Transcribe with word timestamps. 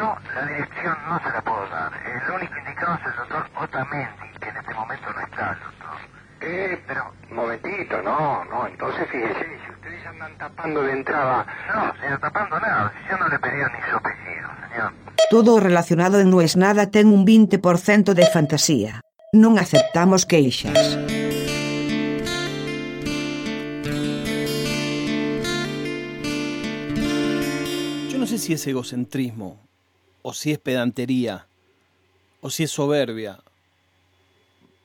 Yo 0.00 0.16
la 0.34 0.46
dirección 0.46 0.96
no 1.10 1.18
se 1.20 1.28
la 1.28 1.42
puedo 1.42 1.60
dar. 1.68 1.92
El 1.92 2.32
único 2.32 2.56
indicado 2.56 2.94
es 2.94 3.04
el 3.04 3.16
doctor 3.16 3.44
Otamendi, 3.62 4.38
que 4.40 4.48
en 4.48 4.56
este 4.56 4.72
momento 4.72 5.12
no 5.12 5.20
está, 5.20 5.58
doctor. 5.62 5.98
Eh, 6.40 6.82
pero, 6.86 7.12
momentito, 7.30 8.00
no, 8.00 8.42
no, 8.46 8.66
entonces 8.66 9.06
fíjese, 9.10 9.44
si 9.62 9.70
ustedes 9.70 10.06
andan 10.06 10.38
tapando 10.38 10.80
de 10.84 10.92
entrada... 10.92 11.44
No, 11.68 11.94
señor, 12.00 12.18
tapando 12.18 12.58
nada, 12.60 12.90
si 12.96 13.10
yo 13.10 13.18
no 13.18 13.28
le 13.28 13.38
pedí 13.40 13.56
ni 13.56 13.90
su 13.90 13.96
apellido, 13.96 14.48
señor. 14.72 14.92
Todo 15.28 15.60
relacionado 15.60 16.18
en 16.18 16.30
No 16.30 16.40
es 16.40 16.56
Nada 16.56 16.90
ten 16.90 17.08
un 17.08 17.26
20% 17.26 18.14
de 18.14 18.24
fantasía. 18.24 19.02
Non 19.36 19.60
aceptamos 19.60 20.24
queixas. 20.24 20.96
Yo 28.08 28.16
no 28.16 28.24
sé 28.24 28.40
si 28.40 28.56
es 28.56 28.66
egocentrismo, 28.66 29.69
o 30.22 30.34
si 30.34 30.52
es 30.52 30.58
pedantería, 30.58 31.46
o 32.40 32.50
si 32.50 32.64
es 32.64 32.70
soberbia, 32.70 33.40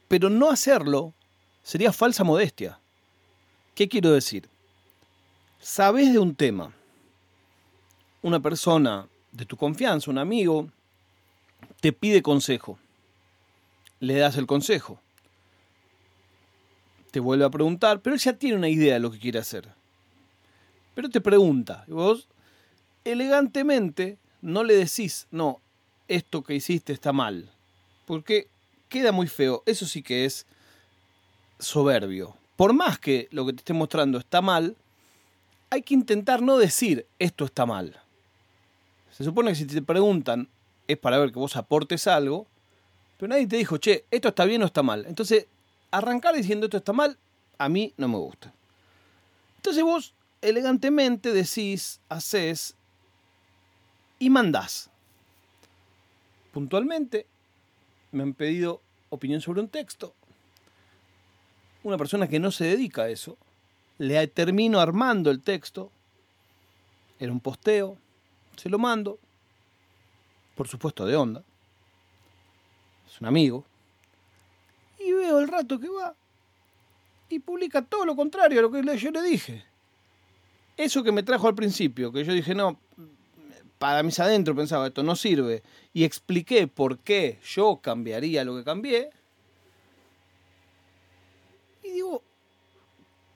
pero 0.07 0.29
no 0.29 0.49
hacerlo 0.49 1.13
sería 1.63 1.91
falsa 1.91 2.23
modestia. 2.23 2.79
¿Qué 3.73 3.87
quiero 3.89 4.11
decir? 4.11 4.47
Sabes 5.59 6.13
de 6.13 6.19
un 6.19 6.35
tema, 6.35 6.73
una 8.21 8.39
persona 8.39 9.07
de 9.31 9.45
tu 9.45 9.57
confianza, 9.57 10.11
un 10.11 10.17
amigo, 10.17 10.69
te 11.81 11.91
pide 11.91 12.21
consejo, 12.21 12.77
le 13.99 14.15
das 14.15 14.37
el 14.37 14.45
consejo, 14.45 14.99
te 17.11 17.19
vuelve 17.19 17.45
a 17.45 17.49
preguntar, 17.49 18.01
pero 18.01 18.13
él 18.13 18.21
ya 18.21 18.33
tiene 18.33 18.57
una 18.57 18.69
idea 18.69 18.95
de 18.95 18.99
lo 18.99 19.11
que 19.11 19.19
quiere 19.19 19.39
hacer. 19.39 19.67
Pero 20.93 21.09
te 21.09 21.19
pregunta, 21.19 21.83
y 21.87 21.91
vos 21.91 22.27
elegantemente 23.03 24.17
no 24.45 24.63
le 24.63 24.75
decís, 24.75 25.27
no, 25.31 25.59
esto 26.07 26.43
que 26.43 26.53
hiciste 26.53 26.93
está 26.93 27.11
mal, 27.11 27.49
porque 28.05 28.47
queda 28.89 29.11
muy 29.11 29.27
feo, 29.27 29.63
eso 29.65 29.87
sí 29.87 30.03
que 30.03 30.25
es 30.25 30.45
soberbio. 31.57 32.35
Por 32.55 32.73
más 32.73 32.99
que 32.99 33.27
lo 33.31 33.45
que 33.45 33.53
te 33.53 33.61
esté 33.61 33.73
mostrando 33.73 34.19
está 34.19 34.41
mal, 34.41 34.75
hay 35.71 35.81
que 35.81 35.95
intentar 35.95 36.43
no 36.43 36.57
decir 36.57 37.07
esto 37.17 37.45
está 37.45 37.65
mal. 37.65 37.99
Se 39.11 39.23
supone 39.23 39.49
que 39.49 39.55
si 39.55 39.65
te 39.65 39.81
preguntan 39.81 40.47
es 40.87 40.97
para 40.97 41.17
ver 41.17 41.31
que 41.31 41.39
vos 41.39 41.55
aportes 41.55 42.05
algo, 42.05 42.45
pero 43.17 43.29
nadie 43.29 43.47
te 43.47 43.57
dijo, 43.57 43.77
che, 43.77 44.05
esto 44.11 44.27
está 44.27 44.45
bien 44.45 44.61
o 44.61 44.67
está 44.67 44.83
mal. 44.83 45.05
Entonces, 45.07 45.47
arrancar 45.89 46.35
diciendo 46.35 46.67
esto 46.67 46.77
está 46.77 46.93
mal, 46.93 47.17
a 47.57 47.67
mí 47.67 47.93
no 47.97 48.07
me 48.07 48.17
gusta. 48.17 48.53
Entonces 49.55 49.83
vos 49.83 50.13
elegantemente 50.43 51.33
decís, 51.33 51.99
haces 52.09 52.75
y 54.19 54.29
mandás. 54.29 54.89
Puntualmente 56.53 57.25
me 58.11 58.23
han 58.23 58.33
pedido 58.33 58.81
opinión 59.09 59.41
sobre 59.41 59.61
un 59.61 59.69
texto. 59.69 60.13
Una 61.83 61.97
persona 61.97 62.27
que 62.27 62.39
no 62.39 62.51
se 62.51 62.65
dedica 62.65 63.03
a 63.03 63.09
eso, 63.09 63.37
le 63.97 64.25
termino 64.27 64.79
armando 64.79 65.31
el 65.31 65.41
texto, 65.41 65.91
era 67.19 67.31
un 67.31 67.39
posteo, 67.39 67.97
se 68.55 68.69
lo 68.69 68.79
mando, 68.79 69.19
por 70.55 70.67
supuesto 70.67 71.05
de 71.05 71.15
onda, 71.15 71.43
es 73.07 73.21
un 73.21 73.27
amigo, 73.27 73.65
y 74.99 75.11
veo 75.11 75.39
el 75.39 75.47
rato 75.47 75.79
que 75.79 75.89
va 75.89 76.15
y 77.29 77.39
publica 77.39 77.81
todo 77.81 78.05
lo 78.05 78.15
contrario 78.15 78.59
a 78.59 78.61
lo 78.63 78.71
que 78.71 78.97
yo 78.97 79.11
le 79.11 79.21
dije. 79.21 79.65
Eso 80.77 81.03
que 81.03 81.11
me 81.11 81.23
trajo 81.23 81.47
al 81.47 81.55
principio, 81.55 82.11
que 82.11 82.23
yo 82.23 82.33
dije, 82.33 82.53
no, 82.53 82.79
para 83.77 84.03
mis 84.03 84.19
adentro 84.19 84.55
pensaba, 84.55 84.87
esto 84.87 85.03
no 85.03 85.15
sirve, 85.15 85.63
y 85.93 86.03
expliqué 86.03 86.67
por 86.67 86.99
qué 86.99 87.39
yo 87.43 87.79
cambiaría 87.81 88.43
lo 88.43 88.55
que 88.55 88.63
cambié, 88.63 89.09
y 91.83 91.91
digo, 91.91 92.23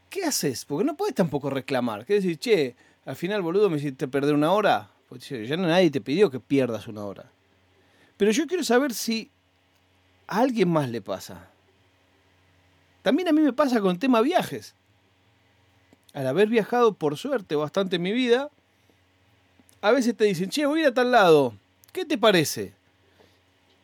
¿qué 0.09 0.23
haces? 0.23 0.65
Porque 0.65 0.85
no 0.85 0.97
puedes 0.97 1.15
tampoco 1.15 1.49
reclamar. 1.49 2.05
¿Qué 2.05 2.15
decir, 2.15 2.37
che, 2.37 2.75
al 3.05 3.15
final, 3.15 3.41
boludo, 3.41 3.69
me 3.69 3.77
hiciste 3.77 4.07
perder 4.07 4.33
una 4.33 4.51
hora? 4.51 4.89
Pues 5.07 5.29
ya 5.29 5.57
nadie 5.57 5.91
te 5.91 6.01
pidió 6.01 6.31
que 6.31 6.39
pierdas 6.39 6.87
una 6.87 7.05
hora. 7.05 7.31
Pero 8.17 8.31
yo 8.31 8.47
quiero 8.47 8.63
saber 8.63 8.93
si 8.93 9.31
a 10.27 10.39
alguien 10.39 10.69
más 10.69 10.89
le 10.89 11.01
pasa. 11.01 11.49
También 13.01 13.29
a 13.29 13.31
mí 13.31 13.41
me 13.41 13.53
pasa 13.53 13.79
con 13.81 13.97
tema 13.97 14.21
viajes. 14.21 14.75
Al 16.13 16.27
haber 16.27 16.49
viajado 16.49 16.93
por 16.93 17.17
suerte 17.17 17.55
bastante 17.55 17.95
en 17.97 18.01
mi 18.01 18.11
vida, 18.11 18.49
a 19.81 19.91
veces 19.91 20.15
te 20.15 20.25
dicen, 20.25 20.49
che, 20.49 20.65
voy 20.65 20.79
a 20.79 20.83
ir 20.83 20.87
a 20.89 20.93
tal 20.93 21.11
lado, 21.11 21.53
¿qué 21.91 22.05
te 22.05 22.17
parece? 22.17 22.73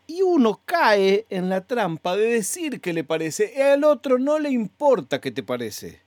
Y 0.07 0.21
uno 0.21 0.61
cae 0.65 1.25
en 1.29 1.49
la 1.49 1.61
trampa 1.61 2.15
de 2.15 2.27
decir 2.27 2.81
que 2.81 2.93
le 2.93 3.03
parece, 3.03 3.53
y 3.55 3.61
al 3.61 3.83
otro 3.83 4.19
no 4.19 4.39
le 4.39 4.51
importa 4.51 5.19
qué 5.19 5.31
te 5.31 5.43
parece. 5.43 6.01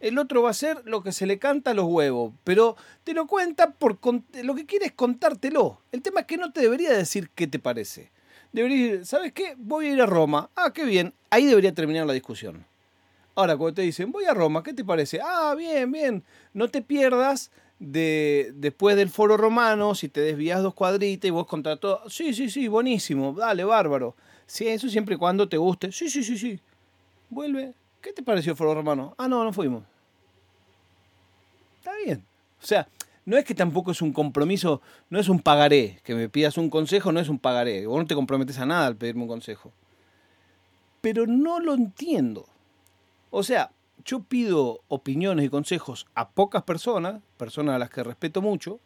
El 0.00 0.18
otro 0.18 0.42
va 0.42 0.48
a 0.48 0.52
hacer 0.52 0.80
lo 0.86 1.02
que 1.02 1.12
se 1.12 1.26
le 1.26 1.38
canta 1.38 1.72
a 1.72 1.74
los 1.74 1.84
huevos, 1.84 2.32
pero 2.42 2.76
te 3.04 3.12
lo 3.12 3.26
cuenta 3.26 3.72
por 3.72 3.98
lo 4.42 4.54
que 4.54 4.64
quiere 4.64 4.86
es 4.86 4.92
contártelo. 4.92 5.82
El 5.92 6.00
tema 6.00 6.20
es 6.20 6.26
que 6.26 6.38
no 6.38 6.52
te 6.52 6.62
debería 6.62 6.90
decir 6.96 7.28
qué 7.34 7.46
te 7.46 7.58
parece. 7.58 8.10
Debería 8.50 8.92
decir, 8.92 9.06
¿sabes 9.06 9.32
qué? 9.32 9.54
Voy 9.58 9.86
a 9.86 9.92
ir 9.92 10.00
a 10.00 10.06
Roma. 10.06 10.48
Ah, 10.56 10.72
qué 10.72 10.84
bien. 10.84 11.12
Ahí 11.28 11.44
debería 11.44 11.74
terminar 11.74 12.06
la 12.06 12.14
discusión. 12.14 12.64
Ahora, 13.34 13.56
cuando 13.56 13.74
te 13.74 13.82
dicen, 13.82 14.12
voy 14.12 14.24
a 14.24 14.34
Roma, 14.34 14.62
¿qué 14.62 14.72
te 14.72 14.84
parece? 14.84 15.20
Ah, 15.22 15.54
bien, 15.56 15.90
bien. 15.92 16.24
No 16.52 16.68
te 16.68 16.82
pierdas 16.82 17.50
de 17.78 18.52
después 18.56 18.96
del 18.96 19.08
foro 19.08 19.36
romano, 19.36 19.94
si 19.94 20.08
te 20.08 20.20
desvías 20.20 20.62
dos 20.62 20.74
cuadritas 20.74 21.28
y 21.28 21.30
vos 21.30 21.46
contra 21.46 21.76
todo, 21.76 22.08
sí, 22.10 22.34
sí, 22.34 22.50
sí, 22.50 22.68
buenísimo, 22.68 23.32
dale, 23.32 23.64
bárbaro. 23.64 24.14
Sí, 24.46 24.66
eso 24.68 24.88
siempre 24.88 25.14
y 25.14 25.18
cuando 25.18 25.48
te 25.48 25.56
guste. 25.56 25.92
Sí, 25.92 26.10
sí, 26.10 26.22
sí, 26.22 26.36
sí. 26.36 26.60
Vuelve. 27.30 27.72
¿Qué 28.00 28.12
te 28.12 28.22
pareció 28.22 28.52
el 28.52 28.58
foro 28.58 28.74
romano? 28.74 29.14
Ah, 29.16 29.28
no, 29.28 29.44
no 29.44 29.52
fuimos. 29.52 29.84
Está 31.78 31.92
bien. 32.04 32.24
O 32.62 32.66
sea, 32.66 32.88
no 33.24 33.36
es 33.36 33.44
que 33.44 33.54
tampoco 33.54 33.92
es 33.92 34.02
un 34.02 34.12
compromiso, 34.12 34.82
no 35.08 35.20
es 35.20 35.28
un 35.28 35.40
pagaré. 35.40 36.00
Que 36.02 36.14
me 36.14 36.28
pidas 36.28 36.58
un 36.58 36.68
consejo 36.68 37.12
no 37.12 37.20
es 37.20 37.28
un 37.28 37.38
pagaré. 37.38 37.86
Vos 37.86 38.00
no 38.00 38.06
te 38.06 38.14
comprometes 38.14 38.58
a 38.58 38.66
nada 38.66 38.86
al 38.86 38.96
pedirme 38.96 39.22
un 39.22 39.28
consejo. 39.28 39.72
Pero 41.00 41.26
no 41.26 41.60
lo 41.60 41.74
entiendo. 41.74 42.46
O 43.30 43.42
sea, 43.42 43.70
yo 44.04 44.20
pido 44.20 44.82
opiniones 44.88 45.46
y 45.46 45.48
consejos 45.48 46.06
a 46.14 46.30
pocas 46.30 46.62
personas, 46.62 47.22
personas 47.36 47.76
a 47.76 47.78
las 47.78 47.90
que 47.90 48.02
respeto 48.02 48.42
mucho, 48.42 48.80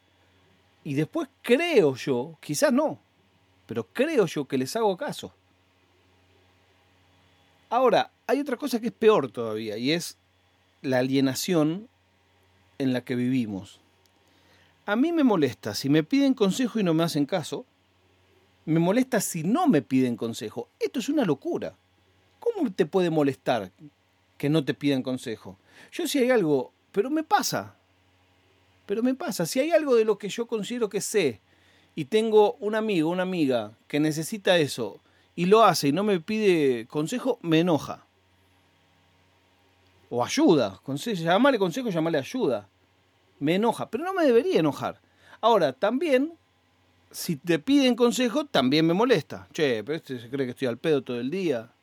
y 0.83 0.95
después 0.95 1.29
creo 1.43 1.95
yo, 1.97 2.37
quizás 2.41 2.73
no, 2.73 2.99
pero 3.67 3.85
creo 3.93 4.27
yo 4.27 4.47
que 4.47 4.59
les 4.59 4.77
hago 4.77 4.97
caso. 4.97 5.33
Ahora, 7.71 8.11
hay 8.27 8.41
otra 8.41 8.57
cosa 8.57 8.81
que 8.81 8.89
es 8.89 8.93
peor 8.93 9.31
todavía, 9.31 9.79
y 9.79 9.93
es 9.93 10.19
la 10.83 10.99
alienación 10.99 11.89
en 12.79 12.93
la 12.93 13.03
que 13.03 13.17
vivimos. 13.17 13.81
A 14.87 14.97
mí 14.97 15.13
me 15.13 15.25
molesta 15.25 15.75
si 15.75 15.89
me 15.89 16.03
piden 16.03 16.35
consejo 16.35 16.79
y 16.79 16.83
no 16.83 16.93
me 16.93 17.05
hacen 17.05 17.25
caso. 17.25 17.65
Me 18.67 18.79
molesta 18.81 19.21
si 19.21 19.43
no 19.43 19.67
me 19.67 19.81
piden 19.81 20.17
consejo. 20.17 20.69
Esto 20.79 20.99
es 20.99 21.09
una 21.09 21.25
locura. 21.25 21.75
¿Cómo 22.39 22.71
te 22.71 22.85
puede 22.85 23.09
molestar 23.09 23.73
que 24.45 24.51
no 24.51 24.63
te 24.63 24.75
pidan 24.75 25.03
consejo. 25.03 25.57
Yo 25.91 26.07
si 26.07 26.19
hay 26.19 26.31
algo, 26.31 26.75
pero 26.93 27.09
me 27.09 27.23
pasa, 27.23 27.77
pero 28.85 29.03
me 29.03 29.15
pasa, 29.15 29.47
si 29.47 29.59
hay 29.59 29.71
algo 29.71 29.97
de 29.97 30.05
lo 30.05 30.19
que 30.19 30.29
yo 30.29 30.47
considero 30.47 30.91
que 30.91 31.01
sé 31.01 31.41
y 31.95 32.05
tengo 32.05 32.59
un 32.61 32.75
amigo, 32.75 33.09
una 33.09 33.23
amiga 33.23 33.73
que 33.89 34.01
necesita 34.01 34.59
eso 34.59 35.01
y 35.35 35.47
lo 35.47 35.65
hace 35.65 35.89
y 35.89 35.93
no 35.93 36.05
me 36.05 36.21
pide 36.21 36.87
consejo, 36.89 37.39
me 37.41 37.61
enoja. 37.61 38.05
O 40.11 40.23
ayuda, 40.23 40.79
llamale 41.15 41.59
consejo, 41.59 41.89
llamale 41.89 42.19
ayuda. 42.19 42.69
Me 43.41 43.55
enoja, 43.55 43.89
pero 43.89 44.05
no 44.05 44.13
me 44.13 44.27
debería 44.27 44.61
enojar. 44.61 45.01
Ahora, 45.41 45.73
también, 45.73 46.35
si 47.11 47.37
te 47.37 47.59
piden 47.59 47.97
consejo, 47.97 48.45
también 48.45 48.87
me 48.87 48.93
molesta. 48.93 49.49
Che, 49.55 49.83
pero 49.83 49.97
este 49.97 50.21
se 50.21 50.29
cree 50.29 50.45
que 50.45 50.51
estoy 50.51 50.69
al 50.69 50.77
pedo 50.77 51.01
todo 51.01 51.19
el 51.19 51.31
día. 51.31 51.74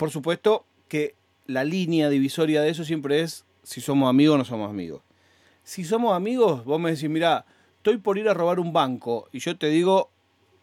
Por 0.00 0.10
supuesto 0.10 0.64
que 0.88 1.14
la 1.44 1.62
línea 1.62 2.08
divisoria 2.08 2.62
de 2.62 2.70
eso 2.70 2.84
siempre 2.84 3.20
es 3.20 3.44
si 3.62 3.82
somos 3.82 4.08
amigos 4.08 4.36
o 4.36 4.38
no 4.38 4.46
somos 4.46 4.70
amigos. 4.70 5.02
Si 5.62 5.84
somos 5.84 6.16
amigos, 6.16 6.64
vos 6.64 6.80
me 6.80 6.92
decís, 6.92 7.10
mira, 7.10 7.44
estoy 7.76 7.98
por 7.98 8.16
ir 8.16 8.26
a 8.26 8.32
robar 8.32 8.60
un 8.60 8.72
banco 8.72 9.28
y 9.30 9.40
yo 9.40 9.58
te 9.58 9.66
digo, 9.66 10.08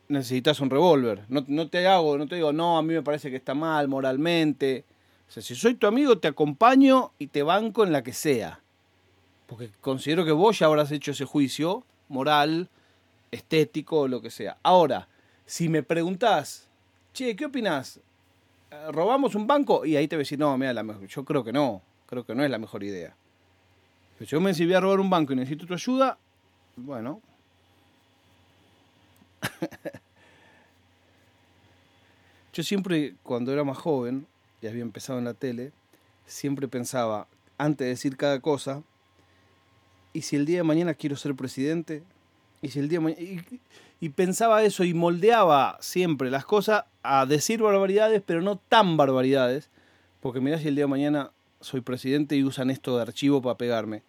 necesitas 0.08 0.60
un 0.60 0.72
revólver. 0.72 1.24
No, 1.30 1.46
no, 1.48 1.70
te 1.70 1.86
hago, 1.86 2.18
no 2.18 2.28
te 2.28 2.34
digo, 2.34 2.52
no, 2.52 2.80
a 2.80 2.82
mí 2.82 2.96
me 2.96 3.04
parece 3.04 3.30
que 3.30 3.36
está 3.36 3.54
mal 3.54 3.88
moralmente. 3.88 4.86
O 5.30 5.32
sea, 5.32 5.44
si 5.44 5.54
soy 5.54 5.76
tu 5.76 5.86
amigo, 5.86 6.18
te 6.18 6.30
acompaño 6.30 7.12
y 7.20 7.28
te 7.28 7.44
banco 7.44 7.84
en 7.84 7.92
la 7.92 8.02
que 8.02 8.14
sea. 8.14 8.60
Porque 9.46 9.70
considero 9.82 10.26
que 10.26 10.32
vos 10.32 10.58
ya 10.58 10.66
habrás 10.66 10.92
hecho 10.92 11.12
ese 11.12 11.26
juicio 11.26 11.84
moral, 12.10 12.70
estético 13.30 14.08
lo 14.08 14.20
que 14.20 14.32
sea. 14.32 14.58
Ahora, 14.64 15.08
si 15.46 15.70
me 15.70 15.84
preguntás, 15.84 16.68
che, 17.14 17.36
¿qué 17.36 17.46
opinás? 17.46 18.00
Eh, 18.72 18.92
robamos 18.92 19.36
un 19.36 19.48
banco 19.48 19.86
y 19.86 19.96
ahí 19.96 20.08
te 20.08 20.18
decir, 20.18 20.40
no, 20.40 20.58
mira, 20.58 20.74
yo 21.08 21.26
creo 21.26 21.44
que 21.44 21.54
no, 21.54 21.82
creo 22.06 22.26
que 22.26 22.36
no 22.36 22.44
es 22.44 22.52
la 22.52 22.58
mejor 22.58 22.84
idea. 22.84 23.16
si 24.20 24.26
yo 24.26 24.42
me 24.42 24.50
decidí 24.50 24.74
a 24.74 24.80
robar 24.80 25.00
un 25.00 25.10
banco 25.10 25.34
y 25.34 25.36
necesito 25.36 25.66
tu 25.66 25.74
ayuda, 25.74 26.18
bueno, 26.76 27.22
Yo 32.54 32.64
siempre, 32.64 33.16
cuando 33.24 33.54
era 33.54 33.64
más 33.64 33.78
joven 33.78 34.26
y 34.62 34.68
había 34.68 34.82
empezado 34.82 35.20
en 35.20 35.26
la 35.26 35.34
tele, 35.36 35.72
siempre 36.26 36.68
pensaba, 36.68 37.28
antes 37.58 37.86
de 37.86 37.90
decir 37.90 38.18
cada 38.18 38.40
cosa, 38.40 38.82
¿y 40.14 40.22
si 40.22 40.36
el 40.36 40.46
día 40.46 40.58
de 40.58 40.64
mañana 40.64 40.94
quiero 40.96 41.16
ser 41.16 41.36
presidente? 41.36 42.04
¿Y 42.62 42.70
si 42.70 42.80
el 42.80 42.90
día. 42.90 43.00
Y, 43.10 43.42
y 44.00 44.10
pensaba 44.10 44.64
eso 44.64 44.84
y 44.84 44.94
moldeaba 44.94 45.78
siempre 45.82 46.30
las 46.30 46.46
cosas 46.46 46.86
a 47.04 47.26
decir 47.26 47.62
barbaridades, 47.62 48.22
pero 48.26 48.42
no 48.42 48.58
tan 48.58 48.98
barbaridades, 48.98 49.70
porque 50.22 50.40
mirá 50.40 50.60
si 50.60 50.68
el 50.68 50.76
día 50.76 50.84
de 50.84 50.90
mañana 50.90 51.32
soy 51.62 51.82
presidente 51.82 52.36
y 52.36 52.44
usan 52.44 52.70
esto 52.70 52.96
de 52.96 53.02
archivo 53.02 53.42
para 53.42 53.58
pegarme. 53.58 54.04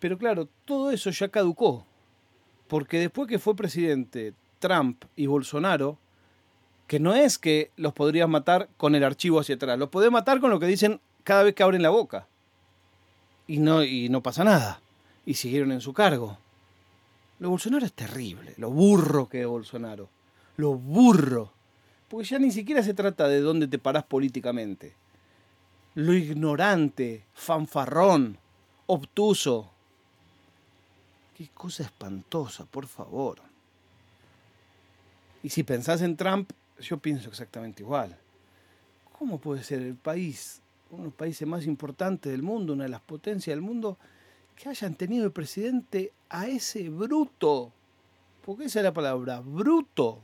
Pero 0.00 0.18
claro, 0.18 0.48
todo 0.64 0.90
eso 0.90 1.10
ya 1.10 1.28
caducó, 1.28 1.84
porque 2.68 2.98
después 2.98 3.28
que 3.28 3.38
fue 3.38 3.54
presidente 3.54 4.34
Trump 4.58 5.04
y 5.14 5.26
Bolsonaro, 5.26 5.98
que 6.86 6.98
no 6.98 7.14
es 7.14 7.38
que 7.38 7.70
los 7.76 7.92
podrías 7.92 8.28
matar 8.28 8.68
con 8.76 8.94
el 8.94 9.04
archivo 9.04 9.38
hacia 9.38 9.54
atrás, 9.54 9.78
los 9.78 9.90
podés 9.90 10.10
matar 10.10 10.40
con 10.40 10.50
lo 10.50 10.58
que 10.58 10.66
dicen 10.66 11.00
cada 11.22 11.44
vez 11.44 11.54
que 11.54 11.62
abren 11.62 11.82
la 11.82 11.90
boca. 11.90 12.26
Y 13.46 13.58
no, 13.58 13.84
y 13.84 14.08
no 14.08 14.22
pasa 14.22 14.42
nada. 14.42 14.80
Y 15.26 15.34
siguieron 15.34 15.70
en 15.72 15.80
su 15.80 15.92
cargo. 15.92 16.38
Lo 17.40 17.48
Bolsonaro 17.48 17.86
es 17.86 17.94
terrible, 17.94 18.54
lo 18.58 18.70
burro 18.70 19.28
que 19.28 19.40
es 19.40 19.46
Bolsonaro. 19.46 20.10
Lo 20.58 20.74
burro. 20.74 21.50
Porque 22.08 22.26
ya 22.26 22.38
ni 22.38 22.50
siquiera 22.50 22.82
se 22.82 22.92
trata 22.92 23.28
de 23.28 23.40
dónde 23.40 23.66
te 23.66 23.78
parás 23.78 24.04
políticamente. 24.04 24.94
Lo 25.94 26.12
ignorante, 26.12 27.24
fanfarrón, 27.32 28.36
obtuso. 28.86 29.70
Qué 31.36 31.48
cosa 31.54 31.84
espantosa, 31.84 32.66
por 32.66 32.86
favor. 32.86 33.40
Y 35.42 35.48
si 35.48 35.62
pensás 35.62 36.02
en 36.02 36.16
Trump, 36.16 36.50
yo 36.78 36.98
pienso 36.98 37.30
exactamente 37.30 37.82
igual. 37.82 38.18
¿Cómo 39.18 39.38
puede 39.38 39.64
ser 39.64 39.80
el 39.80 39.94
país, 39.94 40.60
uno 40.90 41.04
de 41.04 41.04
los 41.06 41.14
países 41.14 41.48
más 41.48 41.64
importantes 41.64 42.30
del 42.30 42.42
mundo, 42.42 42.74
una 42.74 42.84
de 42.84 42.90
las 42.90 43.00
potencias 43.00 43.56
del 43.56 43.62
mundo, 43.62 43.96
que 44.60 44.68
hayan 44.68 44.94
tenido 44.94 45.24
de 45.24 45.30
presidente 45.30 46.12
a 46.28 46.46
ese 46.46 46.90
bruto? 46.90 47.72
Porque 48.44 48.64
esa 48.64 48.80
es 48.80 48.84
la 48.84 48.92
palabra, 48.92 49.40
bruto. 49.40 50.22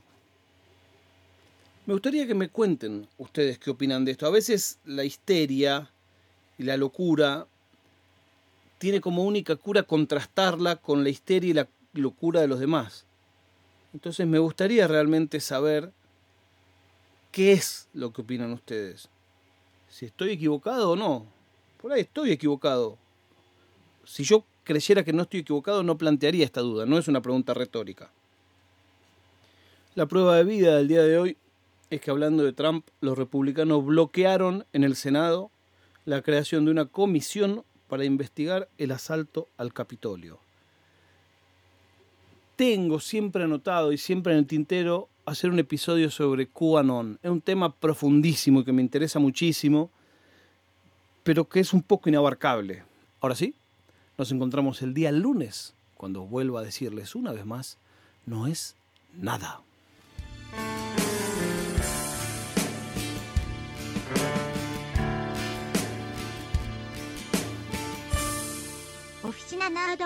Me 1.87 1.93
gustaría 1.93 2.27
que 2.27 2.35
me 2.35 2.49
cuenten 2.49 3.07
ustedes 3.17 3.57
qué 3.57 3.71
opinan 3.71 4.05
de 4.05 4.11
esto. 4.11 4.27
A 4.27 4.29
veces 4.29 4.77
la 4.85 5.03
histeria 5.03 5.89
y 6.57 6.63
la 6.63 6.77
locura 6.77 7.47
tiene 8.77 9.01
como 9.01 9.23
única 9.23 9.55
cura 9.55 9.83
contrastarla 9.83 10.75
con 10.75 11.03
la 11.03 11.09
histeria 11.09 11.49
y 11.49 11.53
la 11.53 11.67
locura 11.93 12.41
de 12.41 12.47
los 12.47 12.59
demás. 12.59 13.05
Entonces 13.91 14.27
me 14.27 14.37
gustaría 14.37 14.87
realmente 14.87 15.39
saber 15.39 15.91
qué 17.31 17.53
es 17.53 17.87
lo 17.93 18.13
que 18.13 18.21
opinan 18.21 18.53
ustedes. 18.53 19.09
Si 19.89 20.05
estoy 20.05 20.31
equivocado 20.31 20.91
o 20.91 20.95
no. 20.95 21.25
Por 21.81 21.91
ahí 21.91 22.01
estoy 22.01 22.31
equivocado. 22.31 22.99
Si 24.07 24.23
yo 24.23 24.45
creyera 24.63 25.03
que 25.03 25.11
no 25.11 25.23
estoy 25.23 25.41
equivocado, 25.41 25.83
no 25.83 25.97
plantearía 25.97 26.45
esta 26.45 26.61
duda. 26.61 26.85
No 26.85 26.97
es 26.97 27.09
una 27.09 27.21
pregunta 27.21 27.53
retórica. 27.53 28.09
La 29.95 30.05
prueba 30.05 30.37
de 30.37 30.45
vida 30.45 30.77
del 30.77 30.87
día 30.87 31.03
de 31.03 31.17
hoy 31.17 31.37
es 31.89 31.99
que 31.99 32.09
hablando 32.09 32.43
de 32.43 32.53
Trump, 32.53 32.87
los 33.01 33.17
republicanos 33.17 33.85
bloquearon 33.85 34.65
en 34.71 34.85
el 34.85 34.95
Senado 34.95 35.51
la 36.05 36.21
creación 36.21 36.63
de 36.63 36.71
una 36.71 36.85
comisión 36.85 37.63
para 37.89 38.05
investigar 38.05 38.69
el 38.77 38.91
asalto 38.91 39.49
al 39.57 39.73
Capitolio. 39.73 40.39
Tengo 42.55 43.01
siempre 43.01 43.43
anotado 43.43 43.91
y 43.91 43.97
siempre 43.97 44.33
en 44.33 44.39
el 44.39 44.47
tintero 44.47 45.09
hacer 45.25 45.49
un 45.49 45.59
episodio 45.59 46.09
sobre 46.09 46.47
QAnon. 46.47 47.19
Es 47.21 47.29
un 47.29 47.41
tema 47.41 47.75
profundísimo 47.75 48.63
que 48.63 48.71
me 48.71 48.81
interesa 48.81 49.19
muchísimo, 49.19 49.91
pero 51.23 51.47
que 51.49 51.59
es 51.59 51.73
un 51.73 51.83
poco 51.83 52.07
inabarcable. 52.07 52.83
Ahora 53.19 53.35
sí, 53.35 53.53
nos 54.17 54.31
encontramos 54.31 54.81
el 54.81 54.93
día 54.93 55.11
lunes, 55.11 55.75
cuando 55.93 56.21
vuelvo 56.25 56.57
a 56.57 56.63
decirles 56.63 57.15
una 57.15 57.31
vez 57.31 57.45
más, 57.45 57.77
no 58.25 58.47
es 58.47 58.75
nada. 59.13 59.61
Oficina 69.23 69.69
Nerd 69.69 70.01